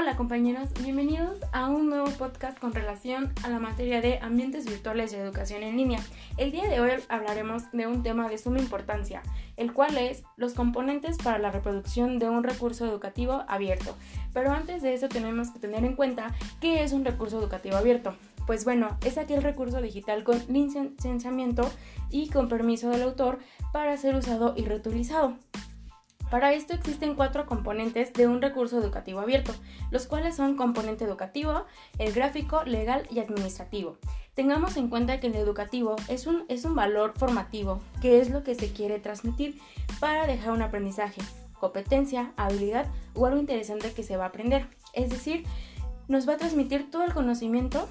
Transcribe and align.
Hola 0.00 0.14
compañeros, 0.14 0.68
bienvenidos 0.80 1.38
a 1.50 1.68
un 1.68 1.88
nuevo 1.90 2.06
podcast 2.10 2.56
con 2.56 2.72
relación 2.72 3.32
a 3.42 3.48
la 3.48 3.58
materia 3.58 4.00
de 4.00 4.20
ambientes 4.20 4.64
virtuales 4.64 5.12
y 5.12 5.16
educación 5.16 5.64
en 5.64 5.76
línea. 5.76 5.98
El 6.36 6.52
día 6.52 6.68
de 6.68 6.78
hoy 6.78 6.92
hablaremos 7.08 7.64
de 7.72 7.88
un 7.88 8.04
tema 8.04 8.28
de 8.28 8.38
suma 8.38 8.60
importancia, 8.60 9.24
el 9.56 9.72
cual 9.72 9.98
es 9.98 10.22
los 10.36 10.54
componentes 10.54 11.18
para 11.18 11.40
la 11.40 11.50
reproducción 11.50 12.20
de 12.20 12.28
un 12.28 12.44
recurso 12.44 12.86
educativo 12.86 13.42
abierto. 13.48 13.96
Pero 14.32 14.52
antes 14.52 14.82
de 14.82 14.94
eso 14.94 15.08
tenemos 15.08 15.50
que 15.50 15.58
tener 15.58 15.84
en 15.84 15.96
cuenta 15.96 16.32
qué 16.60 16.84
es 16.84 16.92
un 16.92 17.04
recurso 17.04 17.40
educativo 17.40 17.76
abierto. 17.76 18.14
Pues 18.46 18.64
bueno, 18.64 18.96
es 19.04 19.18
aquel 19.18 19.42
recurso 19.42 19.82
digital 19.82 20.22
con 20.22 20.40
licenciamiento 20.48 21.68
y 22.08 22.30
con 22.30 22.48
permiso 22.48 22.88
del 22.88 23.02
autor 23.02 23.40
para 23.72 23.96
ser 23.96 24.14
usado 24.14 24.54
y 24.56 24.64
reutilizado. 24.64 25.36
Para 26.30 26.52
esto 26.52 26.74
existen 26.74 27.14
cuatro 27.14 27.46
componentes 27.46 28.12
de 28.12 28.26
un 28.26 28.42
recurso 28.42 28.78
educativo 28.78 29.20
abierto, 29.20 29.54
los 29.90 30.06
cuales 30.06 30.36
son 30.36 30.56
componente 30.56 31.04
educativo, 31.04 31.64
el 31.98 32.12
gráfico, 32.12 32.64
legal 32.64 33.06
y 33.10 33.20
administrativo. 33.20 33.96
Tengamos 34.34 34.76
en 34.76 34.88
cuenta 34.88 35.20
que 35.20 35.28
el 35.28 35.36
educativo 35.36 35.96
es 36.08 36.26
un, 36.26 36.44
es 36.48 36.66
un 36.66 36.74
valor 36.74 37.14
formativo, 37.16 37.80
que 38.02 38.20
es 38.20 38.28
lo 38.30 38.44
que 38.44 38.54
se 38.54 38.72
quiere 38.72 39.00
transmitir 39.00 39.58
para 40.00 40.26
dejar 40.26 40.52
un 40.52 40.60
aprendizaje, 40.60 41.22
competencia, 41.58 42.32
habilidad 42.36 42.86
o 43.14 43.24
algo 43.24 43.40
interesante 43.40 43.92
que 43.92 44.02
se 44.02 44.18
va 44.18 44.24
a 44.24 44.28
aprender. 44.28 44.68
Es 44.92 45.08
decir, 45.08 45.44
nos 46.08 46.28
va 46.28 46.34
a 46.34 46.38
transmitir 46.38 46.90
todo 46.90 47.04
el 47.04 47.14
conocimiento 47.14 47.88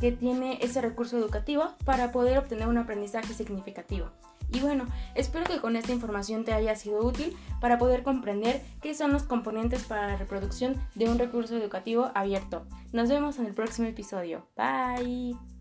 que 0.00 0.12
tiene 0.12 0.58
ese 0.62 0.80
recurso 0.80 1.18
educativo 1.18 1.72
para 1.84 2.12
poder 2.12 2.38
obtener 2.38 2.68
un 2.68 2.78
aprendizaje 2.78 3.34
significativo. 3.34 4.10
Y 4.50 4.60
bueno, 4.60 4.86
espero 5.14 5.44
que 5.44 5.60
con 5.60 5.76
esta 5.76 5.92
información 5.92 6.44
te 6.44 6.54
haya 6.54 6.74
sido 6.74 7.04
útil 7.04 7.36
para 7.60 7.76
poder 7.78 8.02
comprender 8.02 8.62
qué 8.80 8.94
son 8.94 9.12
los 9.12 9.24
componentes 9.24 9.84
para 9.84 10.06
la 10.06 10.16
reproducción 10.16 10.76
de 10.94 11.08
un 11.08 11.18
recurso 11.18 11.56
educativo 11.56 12.10
abierto. 12.14 12.66
Nos 12.92 13.10
vemos 13.10 13.38
en 13.38 13.46
el 13.46 13.54
próximo 13.54 13.88
episodio. 13.88 14.46
Bye. 14.56 15.57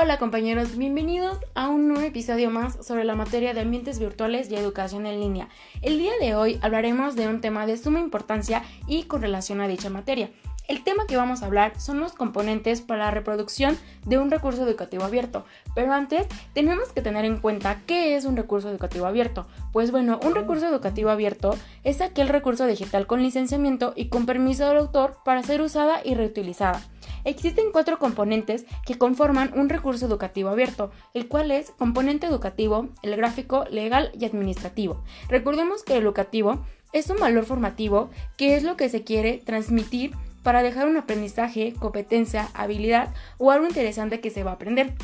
Hola 0.00 0.16
compañeros, 0.16 0.76
bienvenidos 0.76 1.38
a 1.56 1.66
un 1.66 1.88
nuevo 1.88 2.04
episodio 2.04 2.50
más 2.50 2.86
sobre 2.86 3.02
la 3.02 3.16
materia 3.16 3.52
de 3.52 3.62
ambientes 3.62 3.98
virtuales 3.98 4.48
y 4.48 4.54
educación 4.54 5.06
en 5.06 5.18
línea. 5.18 5.48
El 5.82 5.98
día 5.98 6.12
de 6.20 6.36
hoy 6.36 6.60
hablaremos 6.62 7.16
de 7.16 7.26
un 7.26 7.40
tema 7.40 7.66
de 7.66 7.76
suma 7.76 7.98
importancia 7.98 8.62
y 8.86 9.02
con 9.02 9.22
relación 9.22 9.60
a 9.60 9.66
dicha 9.66 9.90
materia. 9.90 10.30
El 10.68 10.84
tema 10.84 11.08
que 11.08 11.16
vamos 11.16 11.42
a 11.42 11.46
hablar 11.46 11.80
son 11.80 11.98
los 11.98 12.12
componentes 12.12 12.80
para 12.80 13.06
la 13.06 13.10
reproducción 13.10 13.76
de 14.06 14.18
un 14.18 14.30
recurso 14.30 14.62
educativo 14.62 15.02
abierto. 15.02 15.44
Pero 15.74 15.92
antes 15.92 16.28
tenemos 16.52 16.92
que 16.92 17.02
tener 17.02 17.24
en 17.24 17.40
cuenta 17.40 17.80
qué 17.84 18.14
es 18.14 18.24
un 18.24 18.36
recurso 18.36 18.70
educativo 18.70 19.06
abierto. 19.06 19.48
Pues 19.72 19.90
bueno, 19.90 20.20
un 20.22 20.36
recurso 20.36 20.68
educativo 20.68 21.10
abierto 21.10 21.56
es 21.82 22.00
aquel 22.02 22.28
recurso 22.28 22.66
digital 22.66 23.08
con 23.08 23.20
licenciamiento 23.20 23.94
y 23.96 24.10
con 24.10 24.26
permiso 24.26 24.68
del 24.68 24.76
autor 24.76 25.18
para 25.24 25.42
ser 25.42 25.60
usada 25.60 26.02
y 26.04 26.14
reutilizada. 26.14 26.82
Existen 27.28 27.72
cuatro 27.72 27.98
componentes 27.98 28.64
que 28.86 28.96
conforman 28.96 29.52
un 29.54 29.68
recurso 29.68 30.06
educativo 30.06 30.48
abierto, 30.48 30.90
el 31.12 31.28
cual 31.28 31.50
es 31.50 31.72
componente 31.72 32.26
educativo, 32.26 32.88
el 33.02 33.14
gráfico, 33.16 33.66
legal 33.70 34.10
y 34.18 34.24
administrativo. 34.24 35.04
Recordemos 35.28 35.82
que 35.82 35.98
el 35.98 36.04
educativo 36.04 36.64
es 36.94 37.10
un 37.10 37.18
valor 37.18 37.44
formativo 37.44 38.08
que 38.38 38.56
es 38.56 38.62
lo 38.62 38.78
que 38.78 38.88
se 38.88 39.04
quiere 39.04 39.42
transmitir 39.44 40.12
para 40.42 40.62
dejar 40.62 40.88
un 40.88 40.96
aprendizaje, 40.96 41.74
competencia, 41.78 42.48
habilidad 42.54 43.12
o 43.36 43.50
algo 43.50 43.66
interesante 43.66 44.22
que 44.22 44.30
se 44.30 44.42
va 44.42 44.52
a 44.52 44.54
aprender. 44.54 44.94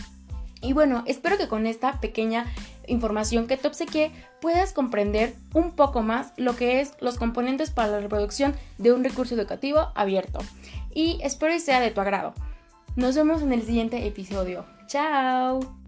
Y 0.62 0.72
bueno, 0.72 1.04
espero 1.06 1.36
que 1.36 1.48
con 1.48 1.66
esta 1.66 2.00
pequeña 2.00 2.46
información 2.88 3.46
que 3.46 3.56
te 3.56 3.68
obsequié 3.68 4.12
puedas 4.40 4.72
comprender 4.72 5.34
un 5.52 5.72
poco 5.72 6.02
más 6.02 6.32
lo 6.36 6.56
que 6.56 6.80
es 6.80 6.92
los 7.00 7.16
componentes 7.16 7.70
para 7.70 7.88
la 7.88 8.00
reproducción 8.00 8.54
de 8.78 8.92
un 8.92 9.04
recurso 9.04 9.34
educativo 9.34 9.88
abierto. 9.94 10.40
Y 10.94 11.18
espero 11.22 11.52
que 11.52 11.60
sea 11.60 11.80
de 11.80 11.90
tu 11.90 12.00
agrado. 12.00 12.34
Nos 12.96 13.16
vemos 13.16 13.42
en 13.42 13.52
el 13.52 13.62
siguiente 13.62 14.06
episodio. 14.06 14.64
¡Chao! 14.86 15.83